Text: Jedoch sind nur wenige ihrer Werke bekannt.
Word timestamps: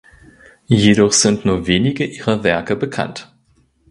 Jedoch 0.65 1.11
sind 1.13 1.45
nur 1.45 1.67
wenige 1.67 2.05
ihrer 2.05 2.43
Werke 2.43 2.75
bekannt. 2.75 3.31